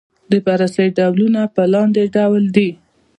[0.31, 2.69] د بررسۍ ډولونه په لاندې ډول دي.